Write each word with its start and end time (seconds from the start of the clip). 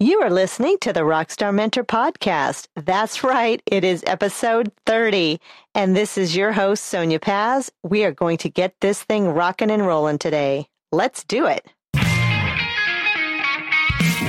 You 0.00 0.20
are 0.22 0.30
listening 0.30 0.78
to 0.82 0.92
the 0.92 1.00
Rockstar 1.00 1.52
Mentor 1.52 1.82
Podcast. 1.82 2.68
That's 2.76 3.24
right, 3.24 3.60
it 3.66 3.82
is 3.82 4.04
episode 4.06 4.70
30. 4.86 5.40
And 5.74 5.96
this 5.96 6.16
is 6.16 6.36
your 6.36 6.52
host, 6.52 6.84
Sonia 6.84 7.18
Paz. 7.18 7.72
We 7.82 8.04
are 8.04 8.12
going 8.12 8.36
to 8.38 8.48
get 8.48 8.76
this 8.80 9.02
thing 9.02 9.26
rocking 9.26 9.72
and 9.72 9.84
rolling 9.84 10.18
today. 10.18 10.68
Let's 10.92 11.24
do 11.24 11.46
it. 11.46 11.66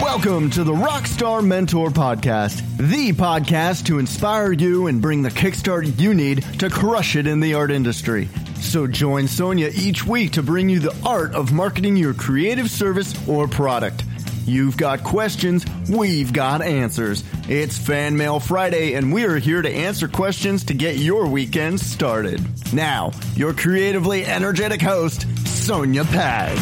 Welcome 0.02 0.50
to 0.50 0.63
the 0.63 0.74
Rockstar 0.74 1.46
Mentor 1.46 1.90
Podcast, 1.90 2.65
the 2.78 3.13
podcast 3.13 3.86
to 3.86 3.99
inspire 3.99 4.54
you 4.54 4.88
and 4.88 4.99
bring 4.99 5.22
the 5.22 5.29
kickstart 5.29 5.99
you 5.99 6.15
need 6.15 6.42
to 6.58 6.72
crush 6.72 7.15
it 7.15 7.28
in 7.28 7.42
the 7.42 7.54
art 7.54 7.70
industry. 7.70 8.28
So 8.56 8.88
join 8.88 9.28
Sonia 9.28 9.70
each 9.76 10.04
week 10.04 10.31
to 10.31 10.42
bring 10.42 10.67
you 10.67 10.79
the 10.79 10.96
art 11.06 11.36
of 11.36 11.51
marketing 11.51 11.96
your 11.96 12.15
creative 12.15 12.72
service 12.72 13.13
or 13.29 13.47
product. 13.47 14.04
You've 14.46 14.78
got 14.78 15.03
questions, 15.03 15.65
we've 15.90 16.34
got 16.34 16.62
answers. 16.62 17.23
It's 17.48 17.77
Fan 17.77 18.18
Mail 18.18 18.40
Friday, 18.40 18.94
and 18.94 19.14
we 19.14 19.26
are 19.26 19.38
here 19.38 19.62
to 19.62 19.70
answer 19.70 20.08
questions 20.08 20.64
to 20.66 20.73
get 20.73 20.98
your 20.98 21.27
weekend 21.27 21.80
started. 21.80 22.41
Now, 22.73 23.12
your 23.36 23.54
creatively 23.54 24.26
energetic 24.26 24.81
host, 24.81 25.26
Sonia 25.48 26.04
Paz. 26.05 26.58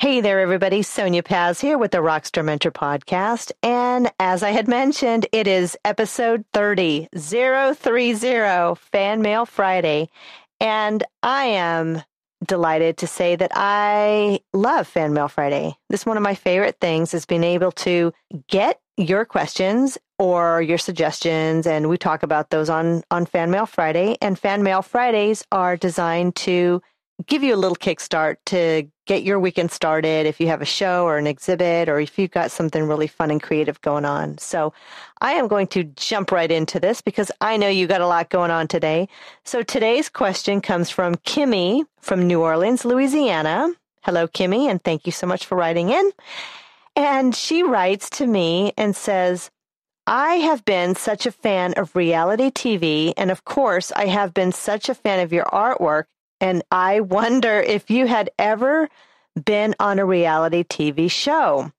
Hey 0.00 0.22
there, 0.22 0.40
everybody. 0.40 0.80
Sonia 0.82 1.22
Paz 1.22 1.60
here 1.60 1.76
with 1.76 1.90
the 1.90 1.98
Rockstar 1.98 2.42
Mentor 2.42 2.70
Podcast. 2.70 3.52
And 3.62 4.10
as 4.18 4.42
I 4.42 4.48
had 4.50 4.66
mentioned, 4.66 5.26
it 5.30 5.46
is 5.46 5.76
episode 5.84 6.46
30, 6.54 7.08
030, 7.14 8.74
Fan 8.76 9.20
Mail 9.20 9.44
Friday. 9.44 10.08
And 10.58 11.04
I 11.22 11.44
am 11.44 12.02
delighted 12.44 12.96
to 12.98 13.06
say 13.06 13.36
that 13.36 13.50
I 13.54 14.40
love 14.52 14.86
Fan 14.86 15.12
Mail 15.12 15.28
Friday. 15.28 15.76
This 15.88 16.00
is 16.00 16.06
one 16.06 16.16
of 16.16 16.22
my 16.22 16.34
favorite 16.34 16.78
things 16.80 17.14
is 17.14 17.26
being 17.26 17.44
able 17.44 17.72
to 17.72 18.12
get 18.48 18.80
your 18.96 19.24
questions 19.24 19.98
or 20.18 20.60
your 20.60 20.78
suggestions 20.78 21.66
and 21.66 21.88
we 21.88 21.96
talk 21.96 22.22
about 22.22 22.50
those 22.50 22.68
on 22.68 23.02
on 23.10 23.24
Fan 23.24 23.50
Mail 23.50 23.66
Friday 23.66 24.16
and 24.20 24.38
Fan 24.38 24.62
Mail 24.62 24.82
Fridays 24.82 25.44
are 25.50 25.76
designed 25.76 26.36
to 26.36 26.82
give 27.26 27.42
you 27.42 27.54
a 27.54 27.56
little 27.56 27.76
kickstart 27.76 28.36
to 28.46 28.88
get 29.06 29.22
your 29.22 29.40
weekend 29.40 29.70
started 29.70 30.26
if 30.26 30.40
you 30.40 30.46
have 30.46 30.62
a 30.62 30.66
show 30.66 31.04
or 31.04 31.18
an 31.18 31.26
exhibit 31.26 31.88
or 31.88 31.98
if 31.98 32.18
you've 32.18 32.30
got 32.30 32.50
something 32.50 32.84
really 32.84 33.06
fun 33.06 33.30
and 33.30 33.42
creative 33.42 33.80
going 33.80 34.04
on. 34.04 34.38
So 34.38 34.72
I 35.20 35.32
am 35.32 35.48
going 35.48 35.66
to 35.68 35.84
jump 35.84 36.30
right 36.30 36.50
into 36.50 36.78
this 36.78 37.00
because 37.00 37.30
I 37.40 37.56
know 37.56 37.68
you 37.68 37.86
got 37.86 38.00
a 38.00 38.06
lot 38.06 38.30
going 38.30 38.50
on 38.50 38.68
today. 38.68 39.08
So 39.44 39.62
today's 39.62 40.08
question 40.08 40.60
comes 40.60 40.90
from 40.90 41.16
Kimmy 41.16 41.84
from 42.00 42.26
New 42.26 42.40
Orleans, 42.40 42.84
Louisiana. 42.84 43.72
Hello, 44.02 44.26
Kimmy, 44.26 44.70
and 44.70 44.82
thank 44.82 45.06
you 45.06 45.12
so 45.12 45.26
much 45.26 45.46
for 45.46 45.56
writing 45.56 45.90
in. 45.90 46.10
And 46.96 47.34
she 47.34 47.62
writes 47.62 48.10
to 48.10 48.26
me 48.26 48.72
and 48.76 48.96
says, 48.96 49.50
I 50.06 50.36
have 50.36 50.64
been 50.64 50.94
such 50.94 51.26
a 51.26 51.32
fan 51.32 51.74
of 51.74 51.94
reality 51.94 52.50
TV, 52.50 53.12
and 53.16 53.30
of 53.30 53.44
course, 53.44 53.92
I 53.92 54.06
have 54.06 54.34
been 54.34 54.50
such 54.50 54.88
a 54.88 54.94
fan 54.94 55.20
of 55.20 55.32
your 55.32 55.44
artwork 55.44 56.04
and 56.40 56.62
I 56.70 57.00
wonder 57.00 57.60
if 57.60 57.90
you 57.90 58.06
had 58.06 58.30
ever 58.38 58.88
been 59.44 59.74
on 59.78 59.98
a 59.98 60.04
reality 60.04 60.64
TV 60.64 61.10
show. 61.10 61.72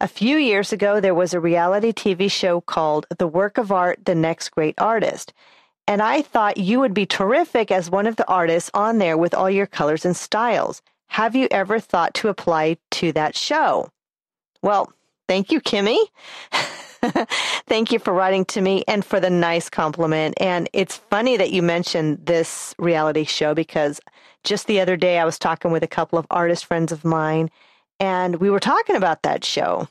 A 0.00 0.08
few 0.08 0.36
years 0.36 0.72
ago, 0.72 1.00
there 1.00 1.14
was 1.14 1.34
a 1.34 1.40
reality 1.40 1.92
TV 1.92 2.30
show 2.30 2.60
called 2.60 3.06
The 3.18 3.26
Work 3.26 3.58
of 3.58 3.72
Art 3.72 4.04
The 4.04 4.14
Next 4.14 4.50
Great 4.50 4.76
Artist. 4.78 5.32
And 5.86 6.00
I 6.00 6.22
thought 6.22 6.58
you 6.58 6.80
would 6.80 6.94
be 6.94 7.06
terrific 7.06 7.70
as 7.70 7.90
one 7.90 8.06
of 8.06 8.16
the 8.16 8.28
artists 8.28 8.70
on 8.74 8.98
there 8.98 9.16
with 9.16 9.34
all 9.34 9.50
your 9.50 9.66
colors 9.66 10.04
and 10.04 10.16
styles. 10.16 10.82
Have 11.08 11.34
you 11.34 11.48
ever 11.50 11.80
thought 11.80 12.14
to 12.14 12.28
apply 12.28 12.76
to 12.92 13.12
that 13.12 13.34
show? 13.34 13.90
Well, 14.62 14.92
thank 15.26 15.50
you, 15.50 15.60
Kimmy. 15.60 15.98
Thank 17.66 17.92
you 17.92 17.98
for 17.98 18.12
writing 18.12 18.44
to 18.46 18.60
me 18.60 18.84
and 18.88 19.04
for 19.04 19.20
the 19.20 19.30
nice 19.30 19.68
compliment. 19.68 20.34
And 20.40 20.68
it's 20.72 20.96
funny 20.96 21.36
that 21.36 21.52
you 21.52 21.62
mentioned 21.62 22.26
this 22.26 22.74
reality 22.78 23.24
show 23.24 23.54
because 23.54 24.00
just 24.44 24.66
the 24.66 24.80
other 24.80 24.96
day 24.96 25.18
I 25.18 25.24
was 25.24 25.38
talking 25.38 25.70
with 25.70 25.82
a 25.82 25.88
couple 25.88 26.18
of 26.18 26.26
artist 26.30 26.64
friends 26.64 26.92
of 26.92 27.04
mine 27.04 27.50
and 28.00 28.36
we 28.36 28.50
were 28.50 28.60
talking 28.60 28.96
about 28.96 29.22
that 29.22 29.44
show. 29.44 29.88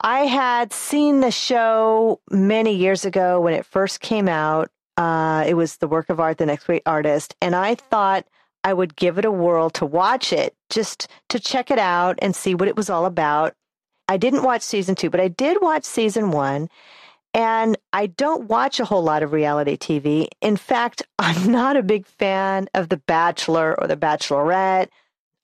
I 0.00 0.20
had 0.20 0.72
seen 0.72 1.20
the 1.20 1.30
show 1.30 2.20
many 2.30 2.74
years 2.74 3.04
ago 3.04 3.40
when 3.40 3.54
it 3.54 3.66
first 3.66 4.00
came 4.00 4.28
out. 4.28 4.70
Uh, 4.96 5.44
it 5.46 5.54
was 5.54 5.76
the 5.76 5.88
work 5.88 6.10
of 6.10 6.18
art, 6.18 6.38
the 6.38 6.46
next 6.46 6.64
great 6.64 6.82
artist. 6.86 7.36
And 7.40 7.54
I 7.54 7.76
thought 7.76 8.26
I 8.64 8.72
would 8.72 8.96
give 8.96 9.18
it 9.18 9.24
a 9.24 9.30
whirl 9.30 9.70
to 9.70 9.86
watch 9.86 10.32
it, 10.32 10.54
just 10.70 11.08
to 11.28 11.38
check 11.38 11.70
it 11.70 11.78
out 11.78 12.18
and 12.20 12.34
see 12.34 12.54
what 12.54 12.68
it 12.68 12.76
was 12.76 12.90
all 12.90 13.06
about. 13.06 13.54
I 14.12 14.18
didn't 14.18 14.42
watch 14.42 14.60
season 14.60 14.94
two, 14.94 15.08
but 15.08 15.20
I 15.20 15.28
did 15.28 15.62
watch 15.62 15.84
season 15.84 16.32
one. 16.32 16.68
And 17.32 17.78
I 17.94 18.08
don't 18.08 18.44
watch 18.44 18.78
a 18.78 18.84
whole 18.84 19.02
lot 19.02 19.22
of 19.22 19.32
reality 19.32 19.78
TV. 19.78 20.26
In 20.42 20.58
fact, 20.58 21.02
I'm 21.18 21.50
not 21.50 21.78
a 21.78 21.82
big 21.82 22.06
fan 22.06 22.68
of 22.74 22.90
The 22.90 22.98
Bachelor 22.98 23.74
or 23.80 23.86
The 23.86 23.96
Bachelorette. 23.96 24.88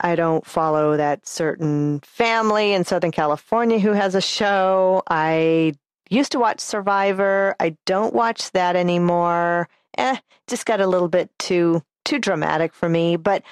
I 0.00 0.16
don't 0.16 0.44
follow 0.44 0.98
that 0.98 1.26
certain 1.26 2.00
family 2.00 2.74
in 2.74 2.84
Southern 2.84 3.10
California 3.10 3.78
who 3.78 3.92
has 3.92 4.14
a 4.14 4.20
show. 4.20 5.02
I 5.08 5.72
used 6.10 6.32
to 6.32 6.38
watch 6.38 6.60
Survivor. 6.60 7.56
I 7.58 7.74
don't 7.86 8.12
watch 8.12 8.52
that 8.52 8.76
anymore. 8.76 9.70
Eh, 9.96 10.18
just 10.46 10.66
got 10.66 10.82
a 10.82 10.86
little 10.86 11.08
bit 11.08 11.30
too 11.38 11.82
too 12.04 12.18
dramatic 12.18 12.74
for 12.74 12.90
me. 12.90 13.16
But 13.16 13.42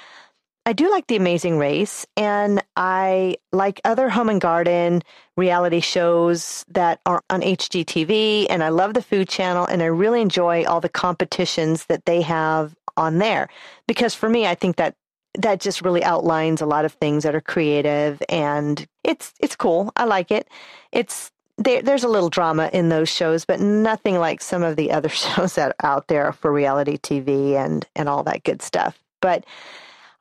I 0.67 0.73
do 0.73 0.91
like 0.91 1.07
The 1.07 1.15
Amazing 1.15 1.57
Race, 1.59 2.05
and 2.17 2.61
I 2.75 3.37
like 3.53 3.79
other 3.85 4.09
home 4.09 4.27
and 4.27 4.41
garden 4.41 5.01
reality 5.37 5.79
shows 5.79 6.65
that 6.67 6.99
are 7.05 7.23
on 7.29 7.39
HGTV, 7.39 8.47
and 8.49 8.61
I 8.61 8.67
love 8.67 8.93
the 8.93 9.01
Food 9.01 9.29
Channel, 9.29 9.63
and 9.63 9.81
I 9.81 9.85
really 9.85 10.19
enjoy 10.19 10.65
all 10.65 10.81
the 10.81 10.89
competitions 10.89 11.85
that 11.85 12.03
they 12.03 12.21
have 12.21 12.75
on 12.97 13.19
there. 13.19 13.47
Because 13.87 14.13
for 14.13 14.27
me, 14.27 14.45
I 14.45 14.55
think 14.55 14.75
that 14.75 14.95
that 15.35 15.61
just 15.61 15.83
really 15.83 16.03
outlines 16.03 16.59
a 16.59 16.65
lot 16.65 16.83
of 16.83 16.91
things 16.91 17.23
that 17.23 17.33
are 17.33 17.39
creative, 17.39 18.21
and 18.27 18.85
it's 19.05 19.33
it's 19.39 19.55
cool. 19.55 19.93
I 19.95 20.03
like 20.03 20.31
it. 20.31 20.49
It's 20.91 21.31
there, 21.57 21.81
there's 21.81 22.03
a 22.03 22.09
little 22.09 22.29
drama 22.29 22.69
in 22.73 22.89
those 22.89 23.07
shows, 23.07 23.45
but 23.45 23.61
nothing 23.61 24.19
like 24.19 24.41
some 24.41 24.63
of 24.63 24.75
the 24.75 24.91
other 24.91 25.09
shows 25.23 25.55
that 25.55 25.77
are 25.79 25.89
out 25.89 26.07
there 26.09 26.33
for 26.33 26.51
reality 26.51 26.97
TV 26.97 27.53
and 27.53 27.87
and 27.95 28.09
all 28.09 28.23
that 28.23 28.43
good 28.43 28.61
stuff. 28.61 28.99
But 29.21 29.45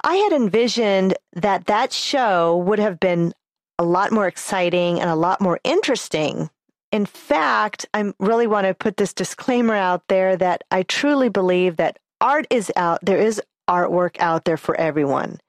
I 0.06 0.15
had 0.15 0.33
envisioned 0.33 1.15
that 1.33 1.67
that 1.67 1.93
show 1.93 2.56
would 2.59 2.78
have 2.78 3.00
been 3.00 3.34
a 3.77 3.84
lot 3.84 4.12
more 4.12 4.28
exciting 4.28 5.00
and 5.00 5.11
a 5.11 5.17
lot 5.17 5.41
more 5.41 5.59
interesting. 5.65 6.49
In 6.93 7.06
fact, 7.06 7.87
I 7.93 8.12
really 8.21 8.47
want 8.47 8.69
to 8.69 8.75
put 8.75 8.99
this 8.99 9.12
disclaimer 9.12 9.75
out 9.75 10.05
there 10.06 10.37
that 10.37 10.62
I 10.71 10.84
truly 10.84 11.28
believe 11.28 11.77
that 11.77 11.99
art 12.21 12.47
is 12.50 12.71
out, 12.77 13.00
there 13.03 13.19
is 13.19 13.43
artwork 13.69 14.16
out 14.21 14.45
there 14.45 14.56
for 14.56 14.77
everyone. 14.77 15.41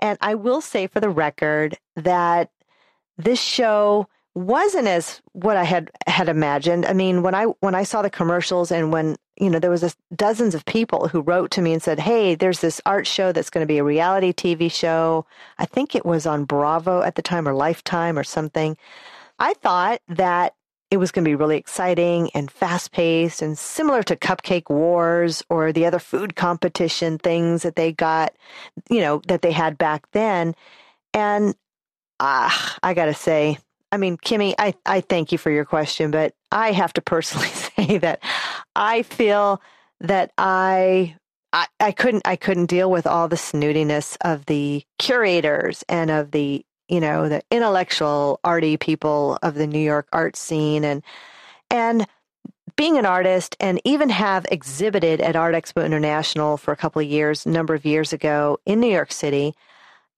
And 0.00 0.18
I 0.20 0.34
will 0.34 0.60
say 0.60 0.88
for 0.88 0.98
the 0.98 1.08
record 1.08 1.78
that 1.94 2.50
this 3.16 3.40
show 3.40 4.08
wasn't 4.34 4.88
as 4.88 5.22
what 5.34 5.56
I 5.56 5.62
had 5.62 5.88
had 6.08 6.28
imagined. 6.28 6.84
I 6.84 6.94
mean, 6.94 7.22
when 7.22 7.36
I 7.36 7.44
when 7.60 7.76
I 7.76 7.84
saw 7.84 8.02
the 8.02 8.10
commercials 8.10 8.72
and 8.72 8.92
when 8.92 9.16
you 9.40 9.50
know 9.50 9.58
there 9.58 9.70
was 9.70 9.82
a, 9.82 9.90
dozens 10.14 10.54
of 10.54 10.64
people 10.66 11.08
who 11.08 11.22
wrote 11.22 11.50
to 11.52 11.62
me 11.62 11.72
and 11.72 11.82
said, 11.82 11.98
"Hey, 11.98 12.34
there's 12.34 12.60
this 12.60 12.80
art 12.86 13.06
show 13.06 13.32
that's 13.32 13.50
going 13.50 13.66
to 13.66 13.72
be 13.72 13.78
a 13.78 13.84
reality 13.84 14.32
TV 14.32 14.70
show. 14.70 15.26
I 15.58 15.64
think 15.66 15.94
it 15.94 16.06
was 16.06 16.26
on 16.26 16.44
Bravo 16.44 17.02
at 17.02 17.14
the 17.16 17.22
time 17.22 17.48
or 17.48 17.54
Lifetime 17.54 18.18
or 18.18 18.24
something." 18.24 18.76
I 19.38 19.54
thought 19.54 20.02
that 20.08 20.54
it 20.90 20.98
was 20.98 21.12
going 21.12 21.24
to 21.24 21.28
be 21.28 21.36
really 21.36 21.56
exciting 21.56 22.30
and 22.34 22.50
fast 22.50 22.92
paced 22.92 23.42
and 23.42 23.56
similar 23.56 24.02
to 24.02 24.16
Cupcake 24.16 24.68
Wars 24.68 25.42
or 25.48 25.72
the 25.72 25.86
other 25.86 26.00
food 26.00 26.34
competition 26.34 27.16
things 27.16 27.62
that 27.62 27.76
they 27.76 27.92
got, 27.92 28.34
you 28.90 29.00
know, 29.00 29.22
that 29.28 29.40
they 29.42 29.52
had 29.52 29.78
back 29.78 30.10
then. 30.10 30.54
And 31.14 31.54
ah, 32.18 32.76
I 32.82 32.94
got 32.94 33.06
to 33.06 33.14
say, 33.14 33.58
I 33.92 33.96
mean, 33.96 34.16
Kimmy, 34.16 34.54
I, 34.58 34.74
I 34.84 35.00
thank 35.00 35.32
you 35.32 35.38
for 35.38 35.50
your 35.50 35.64
question, 35.64 36.10
but 36.10 36.34
I 36.50 36.72
have 36.72 36.92
to 36.94 37.00
personally 37.00 37.48
say 37.48 37.98
that 37.98 38.20
I 38.80 39.02
feel 39.02 39.60
that 40.00 40.32
I, 40.38 41.14
I 41.52 41.66
I 41.78 41.92
couldn't 41.92 42.22
I 42.26 42.36
couldn't 42.36 42.66
deal 42.66 42.90
with 42.90 43.06
all 43.06 43.28
the 43.28 43.36
snootiness 43.36 44.16
of 44.22 44.46
the 44.46 44.82
curators 44.98 45.84
and 45.88 46.10
of 46.10 46.30
the 46.30 46.64
you 46.88 46.98
know 46.98 47.28
the 47.28 47.42
intellectual 47.50 48.40
arty 48.42 48.78
people 48.78 49.38
of 49.42 49.54
the 49.54 49.66
New 49.66 49.78
York 49.78 50.08
art 50.14 50.34
scene 50.34 50.84
and 50.84 51.02
and 51.70 52.06
being 52.76 52.96
an 52.96 53.04
artist 53.04 53.54
and 53.60 53.78
even 53.84 54.08
have 54.08 54.46
exhibited 54.50 55.20
at 55.20 55.36
Art 55.36 55.54
Expo 55.54 55.84
International 55.84 56.56
for 56.56 56.72
a 56.72 56.76
couple 56.76 57.02
of 57.02 57.06
years, 57.06 57.44
a 57.44 57.50
number 57.50 57.74
of 57.74 57.84
years 57.84 58.14
ago 58.14 58.58
in 58.64 58.80
New 58.80 58.90
York 58.90 59.12
City, 59.12 59.52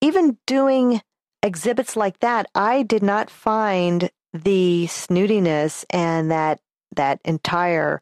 even 0.00 0.38
doing 0.46 1.00
exhibits 1.42 1.96
like 1.96 2.20
that, 2.20 2.46
I 2.54 2.84
did 2.84 3.02
not 3.02 3.30
find 3.30 4.10
the 4.32 4.86
snootiness 4.86 5.84
and 5.90 6.30
that 6.30 6.60
that 6.94 7.18
entire 7.24 8.00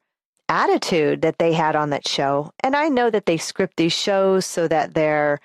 attitude 0.51 1.23
that 1.23 1.39
they 1.39 1.53
had 1.53 1.77
on 1.77 1.91
that 1.91 2.07
show. 2.07 2.53
And 2.63 2.75
I 2.75 2.89
know 2.89 3.09
that 3.09 3.25
they 3.25 3.39
script 3.39 3.77
these 3.77 3.93
shows 3.93 4.45
so 4.45 4.67
that 4.69 4.95
they're 4.95 5.41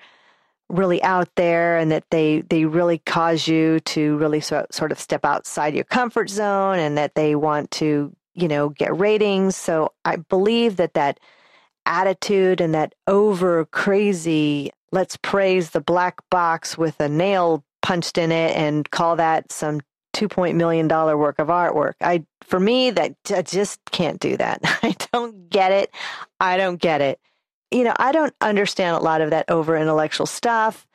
really 0.68 1.00
out 1.04 1.28
there 1.36 1.78
and 1.78 1.92
that 1.92 2.04
they 2.10 2.40
they 2.40 2.64
really 2.64 2.98
cause 2.98 3.46
you 3.46 3.78
to 3.80 4.16
really 4.16 4.40
so, 4.40 4.66
sort 4.72 4.90
of 4.90 4.98
step 4.98 5.24
outside 5.24 5.74
your 5.74 5.84
comfort 5.84 6.28
zone 6.28 6.78
and 6.80 6.98
that 6.98 7.14
they 7.14 7.36
want 7.36 7.70
to 7.70 8.12
you 8.34 8.48
know 8.48 8.70
get 8.70 8.98
ratings 8.98 9.54
so 9.54 9.92
i 10.04 10.16
believe 10.16 10.74
that 10.74 10.94
that 10.94 11.20
attitude 11.86 12.60
and 12.60 12.74
that 12.74 12.96
over 13.06 13.64
crazy 13.66 14.72
let's 14.90 15.16
praise 15.18 15.70
the 15.70 15.80
black 15.80 16.18
box 16.30 16.76
with 16.76 16.98
a 16.98 17.08
nail 17.08 17.62
punched 17.80 18.18
in 18.18 18.32
it 18.32 18.56
and 18.56 18.90
call 18.90 19.14
that 19.14 19.52
some 19.52 19.80
two 20.16 20.28
point 20.28 20.56
million 20.56 20.88
dollar 20.88 21.16
work 21.16 21.38
of 21.38 21.48
artwork. 21.48 21.94
I 22.00 22.24
for 22.42 22.58
me 22.58 22.90
that 22.90 23.14
I 23.30 23.42
just 23.42 23.78
can't 23.90 24.18
do 24.18 24.36
that. 24.38 24.60
I 24.82 24.96
don't 25.12 25.50
get 25.50 25.72
it. 25.72 25.90
I 26.40 26.56
don't 26.56 26.80
get 26.80 27.02
it. 27.02 27.20
You 27.70 27.84
know, 27.84 27.94
I 27.96 28.12
don't 28.12 28.34
understand 28.40 28.96
a 28.96 29.00
lot 29.00 29.20
of 29.20 29.30
that 29.30 29.50
over 29.50 29.76
intellectual 29.76 30.26
stuff 30.26 30.86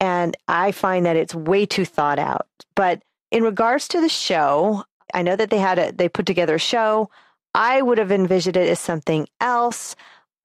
and 0.00 0.36
I 0.46 0.70
find 0.72 1.06
that 1.06 1.16
it's 1.16 1.34
way 1.34 1.66
too 1.66 1.84
thought 1.84 2.20
out. 2.20 2.46
But 2.76 3.02
in 3.32 3.42
regards 3.42 3.88
to 3.88 4.00
the 4.00 4.08
show, 4.08 4.84
I 5.12 5.22
know 5.22 5.34
that 5.34 5.50
they 5.50 5.58
had 5.58 5.78
a 5.78 5.92
they 5.92 6.08
put 6.08 6.26
together 6.26 6.54
a 6.54 6.60
show. 6.60 7.10
I 7.54 7.82
would 7.82 7.98
have 7.98 8.12
envisioned 8.12 8.56
it 8.56 8.68
as 8.68 8.78
something 8.78 9.26
else. 9.40 9.96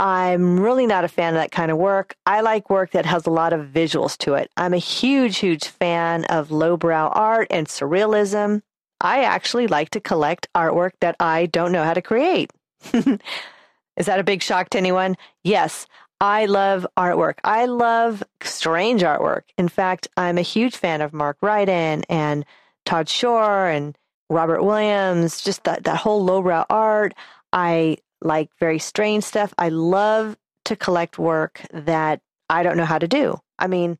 I'm 0.04 0.60
really 0.60 0.86
not 0.86 1.06
a 1.06 1.08
fan 1.08 1.34
of 1.34 1.40
that 1.40 1.54
kind 1.54 1.72
of 1.72 1.78
work. 1.78 2.18
I 2.26 2.42
like 2.42 2.70
work 2.70 2.92
that 2.92 3.06
has 3.06 3.26
a 3.26 3.30
lot 3.30 3.54
of 3.54 3.68
visuals 3.68 4.18
to 4.18 4.34
it. 4.34 4.52
I'm 4.58 4.74
a 4.74 4.78
huge, 4.78 5.38
huge 5.38 5.66
fan 5.66 6.26
of 6.26 6.52
lowbrow 6.52 7.08
art 7.08 7.48
and 7.50 7.68
surrealism. 7.68 8.64
I 9.00 9.24
actually 9.24 9.68
like 9.68 9.92
to 9.92 10.02
collect 10.02 10.50
artwork 10.54 10.92
that 11.00 11.16
I 11.22 11.46
don't 11.46 11.72
know 11.72 11.86
how 11.86 11.94
to 11.94 12.02
create. 12.02 12.52
Is 12.94 14.06
that 14.08 14.20
a 14.20 14.26
big 14.26 14.44
shock 14.44 14.72
to 14.72 14.78
anyone? 14.78 15.16
Yes, 15.42 15.88
I 16.20 16.48
love 16.48 16.86
artwork. 16.98 17.36
I 17.46 17.68
love 17.68 18.24
strange 18.42 19.04
artwork. 19.04 19.44
In 19.58 19.70
fact, 19.70 20.10
I'm 20.18 20.38
a 20.38 20.42
huge 20.42 20.76
fan 20.76 21.00
of 21.00 21.14
Mark 21.14 21.38
Ryden 21.42 22.04
and 22.10 22.44
Todd 22.86 23.08
Schorr 23.08 23.70
and 23.70 23.98
Robert 24.30 24.64
Williams, 24.64 25.40
just 25.40 25.64
that, 25.64 25.86
that 25.86 25.96
whole 25.96 26.26
lowbrow 26.26 26.66
art. 26.70 27.14
I 27.54 28.00
like 28.24 28.50
very 28.60 28.80
strange 28.80 29.24
stuff. 29.24 29.54
I 29.58 29.70
love 29.70 30.38
to 30.66 30.76
collect 30.76 31.20
work 31.20 31.62
that 31.74 32.22
I 32.50 32.64
don't 32.64 32.78
know 32.78 32.86
how 32.86 33.00
to 33.00 33.08
do. 33.08 33.40
I 33.60 33.68
mean, 33.68 33.98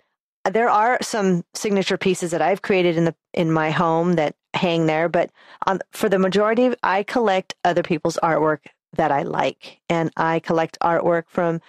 there 0.52 0.70
are 0.70 0.98
some 1.02 1.44
signature 1.54 1.98
pieces 1.98 2.32
that 2.32 2.42
I've 2.42 2.62
created 2.62 2.98
in 2.98 3.06
the 3.06 3.16
in 3.34 3.52
my 3.52 3.72
home 3.72 4.14
that 4.14 4.36
hang 4.54 4.86
there, 4.86 5.10
but 5.10 5.32
on, 5.66 5.80
for 5.92 6.10
the 6.10 6.20
majority, 6.20 6.74
I 6.84 7.04
collect 7.04 7.56
other 7.64 7.84
people's 7.84 8.20
artwork 8.22 8.60
that 8.94 9.12
I 9.12 9.24
like, 9.24 9.80
and 9.90 10.12
I 10.18 10.40
collect 10.40 10.78
artwork 10.84 11.24
from 11.28 11.62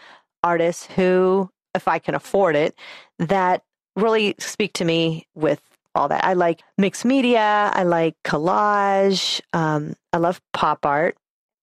artists 0.42 0.86
who, 0.86 1.50
if 1.74 1.88
I 1.88 1.98
can 1.98 2.14
afford 2.14 2.56
it, 2.56 2.74
that 3.18 3.62
really 3.96 4.34
speak 4.38 4.74
to 4.74 4.84
me 4.84 5.26
with 5.34 5.62
all 5.94 6.08
that. 6.08 6.24
I 6.24 6.34
like 6.34 6.62
mixed 6.76 7.04
media. 7.04 7.70
I 7.72 7.84
like 7.84 8.16
collage. 8.24 9.40
Um, 9.52 9.94
I 10.12 10.18
love 10.18 10.40
pop 10.52 10.84
art. 10.84 11.16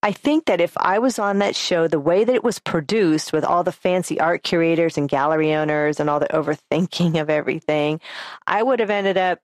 I 0.04 0.12
think 0.12 0.46
that 0.46 0.62
if 0.62 0.76
I 0.78 1.00
was 1.00 1.20
on 1.20 1.40
that 1.40 1.56
show, 1.56 1.88
the 1.88 2.00
way 2.00 2.24
that 2.24 2.36
it 2.36 2.44
was 2.44 2.60
produced 2.60 3.32
with 3.32 3.44
all 3.44 3.64
the 3.64 3.72
fancy 3.72 4.20
art 4.20 4.44
curators 4.44 4.98
and 4.98 5.08
gallery 5.08 5.54
owners 5.54 6.00
and 6.00 6.10
all 6.10 6.20
the 6.20 6.28
overthinking 6.28 7.22
of 7.22 7.30
everything, 7.30 8.02
I 8.48 8.64
would 8.64 8.80
have 8.80 8.90
ended 8.90 9.18
up 9.18 9.40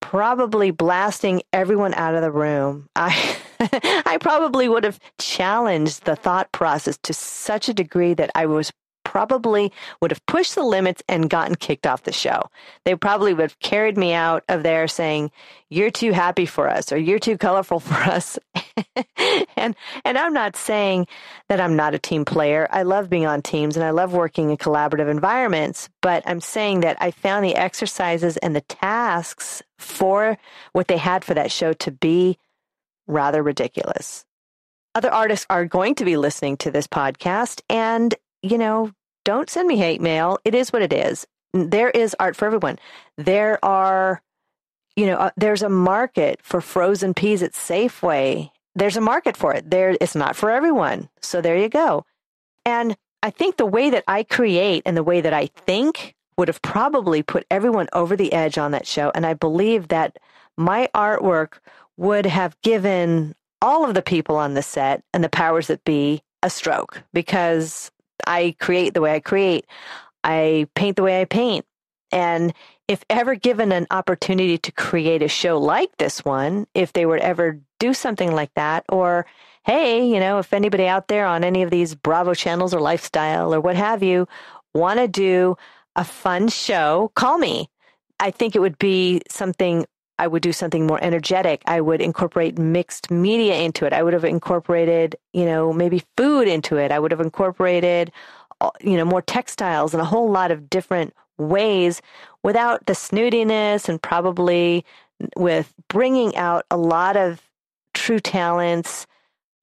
probably 0.00 0.70
blasting 0.70 1.42
everyone 1.52 1.94
out 1.94 2.14
of 2.14 2.22
the 2.22 2.30
room. 2.30 2.88
I 2.96 3.36
I 4.06 4.16
probably 4.20 4.68
would 4.68 4.84
have 4.84 4.98
challenged 5.18 6.04
the 6.04 6.16
thought 6.16 6.50
process 6.52 6.98
to 7.02 7.12
such 7.12 7.68
a 7.68 7.74
degree 7.74 8.14
that 8.14 8.30
I 8.34 8.46
was 8.46 8.72
probably 9.04 9.72
would 10.00 10.10
have 10.12 10.24
pushed 10.26 10.54
the 10.54 10.62
limits 10.62 11.02
and 11.08 11.28
gotten 11.28 11.56
kicked 11.56 11.86
off 11.86 12.04
the 12.04 12.12
show. 12.12 12.42
They 12.84 12.94
probably 12.94 13.34
would 13.34 13.42
have 13.42 13.58
carried 13.58 13.98
me 13.98 14.12
out 14.12 14.44
of 14.48 14.62
there 14.62 14.88
saying, 14.88 15.30
"You're 15.68 15.90
too 15.90 16.12
happy 16.12 16.46
for 16.46 16.68
us," 16.70 16.92
or 16.92 16.96
"You're 16.96 17.18
too 17.18 17.36
colorful 17.36 17.80
for 17.88 17.94
us." 18.10 18.38
and 19.56 19.74
and 20.04 20.18
I'm 20.18 20.32
not 20.32 20.56
saying 20.56 21.06
that 21.48 21.60
I'm 21.60 21.76
not 21.76 21.94
a 21.94 21.98
team 21.98 22.24
player. 22.24 22.68
I 22.70 22.82
love 22.82 23.10
being 23.10 23.26
on 23.26 23.42
teams 23.42 23.76
and 23.76 23.84
I 23.84 23.90
love 23.90 24.12
working 24.12 24.50
in 24.50 24.56
collaborative 24.56 25.10
environments, 25.10 25.88
but 26.00 26.22
I'm 26.26 26.40
saying 26.40 26.80
that 26.80 26.96
I 27.00 27.10
found 27.10 27.44
the 27.44 27.56
exercises 27.56 28.36
and 28.38 28.54
the 28.54 28.60
tasks 28.62 29.62
for 29.78 30.38
what 30.72 30.88
they 30.88 30.98
had 30.98 31.24
for 31.24 31.34
that 31.34 31.52
show 31.52 31.72
to 31.74 31.90
be 31.90 32.38
rather 33.06 33.42
ridiculous. 33.42 34.24
Other 34.94 35.10
artists 35.10 35.46
are 35.48 35.64
going 35.64 35.94
to 35.96 36.04
be 36.04 36.16
listening 36.16 36.56
to 36.58 36.70
this 36.70 36.86
podcast 36.86 37.60
and 37.68 38.14
you 38.42 38.58
know, 38.58 38.92
don't 39.24 39.50
send 39.50 39.68
me 39.68 39.76
hate 39.76 40.00
mail. 40.00 40.38
It 40.44 40.54
is 40.54 40.72
what 40.72 40.82
it 40.82 40.92
is. 40.92 41.26
There 41.52 41.90
is 41.90 42.16
art 42.18 42.36
for 42.36 42.46
everyone. 42.46 42.78
There 43.16 43.62
are, 43.64 44.22
you 44.96 45.06
know, 45.06 45.16
uh, 45.16 45.30
there's 45.36 45.62
a 45.62 45.68
market 45.68 46.40
for 46.42 46.60
frozen 46.60 47.14
peas 47.14 47.42
at 47.42 47.52
Safeway. 47.52 48.50
There's 48.80 48.96
a 48.96 49.02
market 49.02 49.36
for 49.36 49.52
it. 49.52 49.70
There, 49.70 49.94
it's 50.00 50.14
not 50.14 50.36
for 50.36 50.50
everyone. 50.50 51.10
So 51.20 51.42
there 51.42 51.58
you 51.58 51.68
go. 51.68 52.06
And 52.64 52.96
I 53.22 53.28
think 53.28 53.58
the 53.58 53.66
way 53.66 53.90
that 53.90 54.04
I 54.08 54.22
create 54.22 54.84
and 54.86 54.96
the 54.96 55.02
way 55.02 55.20
that 55.20 55.34
I 55.34 55.48
think 55.48 56.14
would 56.38 56.48
have 56.48 56.62
probably 56.62 57.22
put 57.22 57.44
everyone 57.50 57.88
over 57.92 58.16
the 58.16 58.32
edge 58.32 58.56
on 58.56 58.70
that 58.70 58.86
show. 58.86 59.12
And 59.14 59.26
I 59.26 59.34
believe 59.34 59.88
that 59.88 60.16
my 60.56 60.88
artwork 60.94 61.58
would 61.98 62.24
have 62.24 62.58
given 62.62 63.34
all 63.60 63.84
of 63.86 63.92
the 63.92 64.00
people 64.00 64.36
on 64.36 64.54
the 64.54 64.62
set 64.62 65.02
and 65.12 65.22
the 65.22 65.28
powers 65.28 65.66
that 65.66 65.84
be 65.84 66.22
a 66.42 66.48
stroke 66.48 67.02
because 67.12 67.90
I 68.26 68.56
create 68.60 68.94
the 68.94 69.02
way 69.02 69.14
I 69.14 69.20
create. 69.20 69.66
I 70.24 70.68
paint 70.74 70.96
the 70.96 71.02
way 71.02 71.20
I 71.20 71.26
paint. 71.26 71.66
And 72.12 72.54
if 72.90 73.04
ever 73.08 73.36
given 73.36 73.70
an 73.70 73.86
opportunity 73.92 74.58
to 74.58 74.72
create 74.72 75.22
a 75.22 75.28
show 75.28 75.56
like 75.58 75.96
this 75.98 76.24
one, 76.24 76.66
if 76.74 76.92
they 76.92 77.06
would 77.06 77.20
ever 77.20 77.60
do 77.78 77.94
something 77.94 78.34
like 78.34 78.52
that, 78.54 78.84
or 78.88 79.26
hey, 79.62 80.04
you 80.04 80.18
know, 80.18 80.40
if 80.40 80.52
anybody 80.52 80.88
out 80.88 81.06
there 81.06 81.24
on 81.24 81.44
any 81.44 81.62
of 81.62 81.70
these 81.70 81.94
Bravo 81.94 82.34
channels 82.34 82.74
or 82.74 82.80
lifestyle 82.80 83.54
or 83.54 83.60
what 83.60 83.76
have 83.76 84.02
you 84.02 84.26
want 84.74 84.98
to 84.98 85.06
do 85.06 85.56
a 85.94 86.02
fun 86.02 86.48
show, 86.48 87.12
call 87.14 87.38
me. 87.38 87.70
I 88.18 88.32
think 88.32 88.56
it 88.56 88.60
would 88.60 88.76
be 88.78 89.22
something 89.28 89.86
I 90.18 90.26
would 90.26 90.42
do 90.42 90.52
something 90.52 90.84
more 90.84 90.98
energetic. 91.00 91.62
I 91.66 91.80
would 91.80 92.02
incorporate 92.02 92.58
mixed 92.58 93.08
media 93.08 93.54
into 93.54 93.86
it. 93.86 93.92
I 93.92 94.02
would 94.02 94.14
have 94.14 94.24
incorporated, 94.24 95.14
you 95.32 95.44
know, 95.44 95.72
maybe 95.72 96.02
food 96.16 96.48
into 96.48 96.76
it. 96.76 96.90
I 96.90 96.98
would 96.98 97.12
have 97.12 97.20
incorporated, 97.20 98.10
uh, 98.60 98.70
you 98.80 98.96
know, 98.96 99.04
more 99.04 99.22
textiles 99.22 99.94
and 99.94 100.00
a 100.00 100.04
whole 100.04 100.28
lot 100.28 100.50
of 100.50 100.68
different 100.68 101.14
ways 101.40 102.02
without 102.42 102.86
the 102.86 102.92
snootiness 102.92 103.88
and 103.88 104.00
probably 104.00 104.84
with 105.36 105.72
bringing 105.88 106.36
out 106.36 106.64
a 106.70 106.76
lot 106.76 107.16
of 107.16 107.42
true 107.94 108.20
talents, 108.20 109.06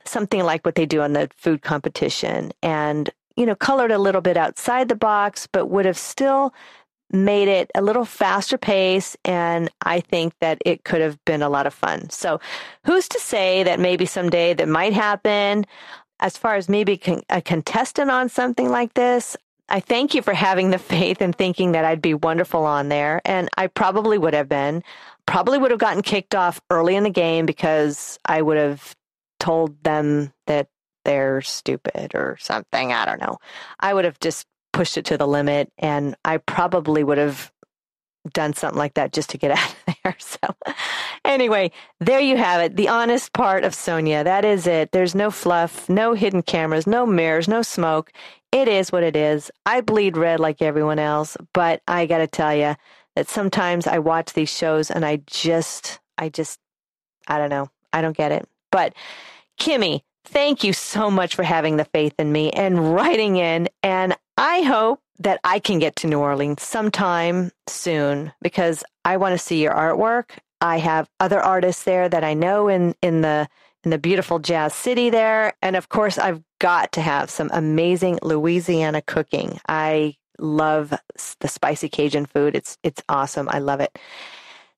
something 0.06 0.44
like 0.44 0.66
what 0.66 0.76
they 0.76 0.86
do 0.86 1.02
on 1.02 1.14
the 1.14 1.30
food 1.36 1.62
competition 1.62 2.52
and, 2.62 3.10
you 3.36 3.46
know, 3.46 3.56
colored 3.56 3.92
a 3.92 3.98
little 3.98 4.22
bit 4.22 4.38
outside 4.38 4.90
the 4.90 4.96
box, 4.96 5.48
but 5.52 5.68
would 5.68 5.86
have 5.86 5.98
still 5.98 6.54
made 7.12 7.48
it 7.48 7.72
a 7.74 7.82
little 7.82 8.06
faster 8.06 8.58
pace 8.58 9.16
and 9.24 9.70
I 9.82 10.02
think 10.02 10.34
that 10.42 10.62
it 10.66 10.84
could 10.84 11.02
have 11.02 11.24
been 11.26 11.42
a 11.42 11.50
lot 11.50 11.66
of 11.66 11.74
fun. 11.74 12.10
So 12.10 12.40
who's 12.86 13.08
to 13.10 13.20
say 13.20 13.64
that 13.64 13.80
maybe 13.80 14.06
someday 14.06 14.54
that 14.56 14.68
might 14.68 14.94
happen 14.94 15.66
as 16.20 16.38
far 16.38 16.56
as 16.56 16.68
maybe 16.68 17.00
a 17.30 17.42
contestant 17.42 18.12
on 18.12 18.28
something 18.28 18.70
like 18.70 18.94
this? 18.96 19.38
I 19.70 19.80
thank 19.80 20.14
you 20.14 20.22
for 20.22 20.34
having 20.34 20.70
the 20.70 20.78
faith 20.78 21.22
and 21.22 21.36
thinking 21.36 21.74
that 21.74 21.86
I'd 21.86 22.02
be 22.02 22.14
wonderful 22.14 22.66
on 22.66 22.90
there. 22.90 23.22
And 23.26 23.50
I 23.58 23.68
probably 23.68 24.18
would 24.18 24.34
have 24.34 24.50
been. 24.50 24.84
Probably 25.26 25.58
would 25.58 25.72
have 25.72 25.80
gotten 25.80 26.02
kicked 26.02 26.36
off 26.36 26.62
early 26.70 26.96
in 26.96 27.04
the 27.04 27.10
game 27.10 27.46
because 27.46 28.18
I 28.26 28.42
would 28.42 28.58
have 28.58 28.96
told 29.40 29.84
them 29.84 30.32
that 30.48 30.68
they're 31.04 31.42
stupid 31.42 32.14
or 32.16 32.38
something. 32.40 32.94
I 32.94 33.06
don't 33.06 33.22
know. 33.22 33.38
I 33.80 33.94
would 33.94 34.06
have 34.06 34.20
just 34.20 34.46
pushed 34.74 34.98
it 34.98 35.06
to 35.06 35.18
the 35.18 35.28
limit. 35.28 35.70
And 35.78 36.16
I 36.24 36.38
probably 36.38 37.04
would 37.04 37.18
have 37.18 37.52
done 38.34 38.54
something 38.54 38.78
like 38.78 38.96
that 38.96 39.14
just 39.14 39.30
to 39.32 39.38
get 39.38 39.52
out 39.58 39.76
of 39.88 39.96
there. 40.04 40.16
So, 40.20 40.40
anyway, 41.26 41.72
there 42.00 42.20
you 42.20 42.38
have 42.38 42.62
it. 42.62 42.76
The 42.76 42.90
honest 42.90 43.34
part 43.34 43.64
of 43.64 43.74
Sonia. 43.74 44.24
That 44.24 44.46
is 44.46 44.68
it. 44.68 44.92
There's 44.92 45.16
no 45.16 45.32
fluff, 45.32 45.90
no 45.90 46.14
hidden 46.14 46.42
cameras, 46.42 46.88
no 46.88 47.06
mirrors, 47.06 47.48
no 47.48 47.62
smoke. 47.62 48.12
It 48.52 48.68
is 48.68 48.92
what 48.92 49.04
it 49.04 49.16
is. 49.16 49.52
I 49.66 49.82
bleed 49.82 50.18
red 50.18 50.40
like 50.40 50.62
everyone 50.62 51.00
else, 51.00 51.36
but 51.54 51.82
I 51.88 52.06
got 52.06 52.20
to 52.20 52.28
tell 52.28 52.56
you 52.56 52.76
that 53.16 53.28
sometimes 53.28 53.88
I 53.88 54.00
watch 54.00 54.34
these 54.34 54.50
shows 54.50 54.90
and 54.90 55.04
I 55.04 55.22
just, 55.26 56.00
I 56.18 56.30
just, 56.30 56.60
I 57.28 57.38
don't 57.38 57.50
know. 57.50 57.70
I 57.92 58.02
don't 58.02 58.16
get 58.16 58.32
it. 58.32 58.48
But 58.72 58.94
Kimmy, 59.60 60.02
thank 60.26 60.64
you 60.64 60.72
so 60.74 61.10
much 61.10 61.36
for 61.36 61.44
having 61.44 61.78
the 61.78 61.86
faith 61.86 62.14
in 62.20 62.32
me 62.32 62.52
and 62.52 62.94
writing 62.94 63.38
in. 63.38 63.70
And 63.84 64.16
I 64.38 64.62
hope 64.62 65.02
that 65.20 65.40
I 65.44 65.60
can 65.60 65.80
get 65.80 65.96
to 65.98 66.08
New 66.08 66.20
Orleans 66.20 66.62
sometime 66.62 67.52
soon 67.68 68.32
because 68.42 68.84
I 69.06 69.18
want 69.18 69.34
to 69.34 69.38
see 69.38 69.62
your 69.62 69.74
artwork. 69.74 70.32
I 70.62 70.78
have 70.80 71.10
other 71.20 71.40
artists 71.40 71.84
there 71.84 72.10
that 72.10 72.24
I 72.24 72.34
know 72.34 72.68
in, 72.68 72.96
in 73.02 73.22
the 73.22 73.48
in 73.84 73.92
the 73.92 73.98
beautiful 73.98 74.40
jazz 74.40 74.74
city 74.74 75.10
there. 75.10 75.54
And 75.62 75.76
of 75.76 75.90
course 75.90 76.18
I've 76.18 76.42
got 76.60 76.92
to 76.94 77.02
have 77.02 77.30
some 77.30 77.50
amazing 77.54 78.20
Louisiana 78.22 79.02
cooking. 79.02 79.60
I 79.70 80.18
love 80.40 80.94
the 81.40 81.48
spicy 81.48 81.90
Cajun 81.90 82.26
food. 82.26 82.56
It's 82.56 82.78
it's 82.84 83.02
awesome. 83.08 83.48
I 83.50 83.60
love 83.60 83.80
it. 83.80 83.98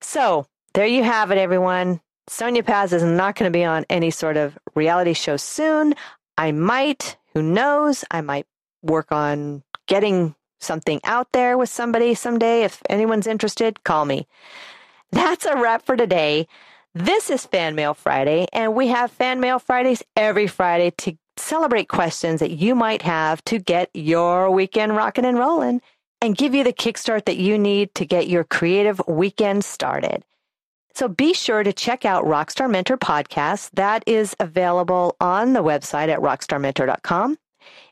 So 0.01 0.45
there 0.73 0.85
you 0.85 1.03
have 1.03 1.31
it, 1.31 1.37
everyone. 1.37 2.01
Sonia 2.27 2.61
Paz 2.61 2.93
is 2.93 3.03
not 3.03 3.35
going 3.35 3.51
to 3.51 3.57
be 3.57 3.65
on 3.65 3.85
any 3.89 4.11
sort 4.11 4.37
of 4.37 4.57
reality 4.75 5.13
show 5.13 5.35
soon. 5.37 5.95
I 6.37 6.51
might, 6.51 7.17
who 7.33 7.41
knows? 7.41 8.05
I 8.11 8.21
might 8.21 8.45
work 8.83 9.11
on 9.11 9.63
getting 9.89 10.35
something 10.61 11.01
out 11.03 11.27
there 11.33 11.57
with 11.57 11.67
somebody 11.67 12.13
someday. 12.13 12.63
If 12.63 12.81
anyone's 12.89 13.27
interested, 13.27 13.83
call 13.83 14.05
me. 14.05 14.27
That's 15.11 15.45
a 15.45 15.57
wrap 15.57 15.85
for 15.85 15.97
today. 15.97 16.47
This 16.93 17.29
is 17.29 17.45
Fan 17.45 17.75
Mail 17.75 17.93
Friday, 17.93 18.47
and 18.53 18.75
we 18.75 18.87
have 18.87 19.11
Fan 19.11 19.39
Mail 19.39 19.59
Fridays 19.59 20.03
every 20.15 20.47
Friday 20.47 20.91
to 20.99 21.17
celebrate 21.37 21.87
questions 21.87 22.39
that 22.39 22.51
you 22.51 22.75
might 22.75 23.01
have 23.01 23.43
to 23.45 23.57
get 23.57 23.89
your 23.93 24.51
weekend 24.51 24.95
rocking 24.95 25.25
and 25.25 25.39
rolling 25.39 25.81
and 26.21 26.37
give 26.37 26.53
you 26.53 26.63
the 26.63 26.73
kickstart 26.73 27.25
that 27.25 27.37
you 27.37 27.57
need 27.57 27.93
to 27.95 28.05
get 28.05 28.27
your 28.27 28.43
creative 28.43 29.01
weekend 29.07 29.63
started. 29.63 30.23
So 30.93 31.07
be 31.07 31.33
sure 31.33 31.63
to 31.63 31.71
check 31.71 32.05
out 32.05 32.25
Rockstar 32.25 32.69
Mentor 32.69 32.97
Podcast. 32.97 33.71
That 33.73 34.03
is 34.05 34.35
available 34.39 35.15
on 35.21 35.53
the 35.53 35.63
website 35.63 36.09
at 36.09 36.19
rockstarmentor.com. 36.19 37.37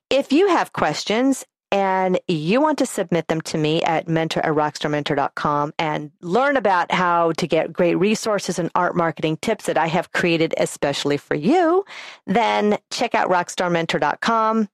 If 0.09 0.31
you 0.31 0.49
have 0.49 0.73
questions 0.73 1.45
and 1.71 2.19
you 2.27 2.61
want 2.61 2.77
to 2.79 2.85
submit 2.85 3.27
them 3.27 3.41
to 3.41 3.57
me 3.57 3.83
at 3.83 4.07
mentor 4.07 4.45
at 4.45 4.53
rockstarmentor.com 4.53 5.73
and 5.77 6.11
learn 6.21 6.57
about 6.57 6.91
how 6.91 7.33
to 7.33 7.47
get 7.47 7.73
great 7.73 7.95
resources 7.95 8.57
and 8.57 8.71
art 8.75 8.95
marketing 8.95 9.37
tips 9.37 9.65
that 9.65 9.77
I 9.77 9.87
have 9.87 10.11
created 10.13 10.53
especially 10.57 11.17
for 11.17 11.35
you, 11.35 11.83
then 12.25 12.77
check 12.91 13.15
out 13.15 13.29
rockstarmentor.com. 13.29 14.69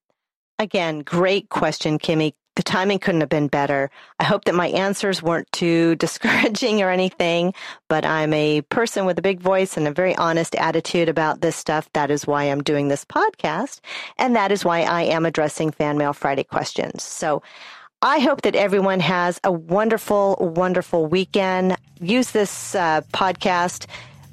Again, 0.60 1.00
great 1.00 1.50
question, 1.50 1.98
Kimmy 1.98 2.34
the 2.56 2.64
timing 2.64 3.00
couldn't 3.00 3.22
have 3.22 3.30
been 3.30 3.48
better. 3.48 3.90
I 4.20 4.24
hope 4.24 4.46
that 4.46 4.56
my 4.56 4.68
answers 4.68 5.24
weren't 5.24 5.52
too 5.52 5.96
discouraging 6.04 6.82
or 6.82 6.90
anything, 6.90 7.54
but 7.90 8.06
I'm 8.06 8.34
a 8.34 8.62
person 8.62 9.06
with 9.06 9.18
a 9.18 9.24
big 9.24 9.40
voice 9.40 9.78
and 9.78 9.88
a 9.88 9.92
very 9.92 10.16
honest 10.16 10.56
attitude 10.56 11.10
about 11.10 11.42
this 11.42 11.56
stuff. 11.56 11.90
That 11.94 12.12
is 12.12 12.28
why 12.28 12.44
I'm 12.44 12.64
doing 12.64 12.88
this 12.88 13.06
podcast. 13.06 13.80
And 14.18 14.36
that 14.36 14.52
is 14.52 14.64
why 14.64 14.82
I 14.82 15.04
am 15.04 15.26
addressing 15.26 15.72
Fan 15.72 15.98
Mail 15.98 16.14
Friday 16.14 16.44
questions. 16.44 17.04
So 17.04 17.42
I 18.02 18.20
hope 18.20 18.42
that 18.42 18.56
everyone 18.56 19.00
has 19.00 19.40
a 19.44 19.52
wonderful, 19.52 20.36
wonderful 20.40 21.06
weekend. 21.08 21.78
Use 22.02 22.32
this 22.32 22.76
uh, 22.76 23.02
podcast 23.14 23.88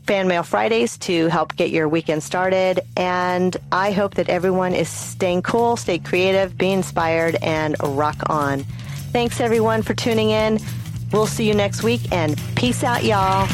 Fan 0.05 0.29
Mail 0.29 0.43
Fridays 0.43 0.99
to 0.99 1.29
help 1.29 1.57
get 1.57 1.71
your 1.71 1.89
weekend 1.89 2.23
started. 2.23 2.81
And 2.97 3.57
I 3.73 3.93
hope 3.93 4.15
that 4.15 4.29
everyone 4.29 4.75
is 4.75 4.89
staying 4.89 5.43
cool, 5.43 5.77
stay 5.77 5.99
creative, 5.99 6.57
be 6.57 6.71
inspired, 6.71 7.37
and 7.43 7.77
rock 7.83 8.17
on. 8.29 8.65
Thanks 9.13 9.41
everyone 9.41 9.83
for 9.83 9.95
tuning 9.95 10.31
in. 10.31 10.59
We'll 11.13 11.27
see 11.27 11.47
you 11.47 11.55
next 11.55 11.83
week 11.83 12.13
and 12.13 12.41
peace 12.57 12.85
out, 12.85 13.05
y'all. 13.05 13.49